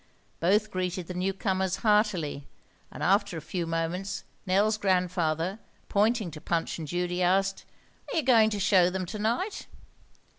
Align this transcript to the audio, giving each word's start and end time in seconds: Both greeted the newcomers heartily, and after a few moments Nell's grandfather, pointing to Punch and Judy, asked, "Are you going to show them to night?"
Both 0.39 0.71
greeted 0.71 1.05
the 1.05 1.13
newcomers 1.13 1.75
heartily, 1.85 2.47
and 2.91 3.03
after 3.03 3.37
a 3.37 3.39
few 3.39 3.67
moments 3.67 4.23
Nell's 4.47 4.79
grandfather, 4.79 5.59
pointing 5.89 6.31
to 6.31 6.41
Punch 6.41 6.79
and 6.79 6.87
Judy, 6.87 7.21
asked, 7.21 7.65
"Are 8.11 8.17
you 8.17 8.23
going 8.23 8.49
to 8.49 8.59
show 8.59 8.89
them 8.89 9.05
to 9.05 9.19
night?" 9.19 9.67